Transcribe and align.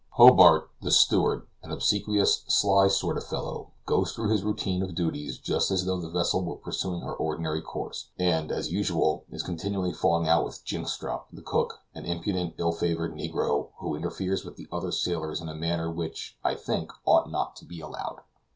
Hobart, 0.13 0.71
the 0.81 0.89
steward, 0.89 1.45
an 1.61 1.69
obsequious, 1.69 2.43
sly 2.47 2.87
sort 2.87 3.17
of 3.19 3.23
fellow, 3.27 3.67
goes 3.85 4.11
through 4.13 4.29
his 4.31 4.41
routine 4.41 4.81
of 4.81 4.95
duties 4.95 5.37
just 5.37 5.69
as 5.69 5.85
though 5.85 6.01
the 6.01 6.09
vessel 6.09 6.43
were 6.43 6.55
pursuing 6.55 7.01
her 7.01 7.13
ordinary 7.13 7.61
course; 7.61 8.09
and, 8.17 8.51
as 8.51 8.71
usual, 8.71 9.25
is 9.29 9.43
continually 9.43 9.93
falling 9.93 10.27
out 10.27 10.43
with 10.43 10.65
Jynxstrop, 10.65 11.25
the 11.31 11.43
cook, 11.43 11.81
an 11.93 12.05
impudent, 12.05 12.55
ill 12.57 12.71
favored 12.71 13.13
negro, 13.13 13.67
who 13.77 13.93
interferes 13.95 14.43
with 14.43 14.55
the 14.55 14.65
other 14.71 14.91
sailors 14.91 15.39
in 15.39 15.49
a 15.49 15.53
manner 15.55 15.91
which, 15.91 16.35
I 16.43 16.55
think, 16.55 16.91
ought 17.05 17.29
not 17.29 17.55
to 17.57 17.65
be 17.65 17.79
allowed. 17.79 18.21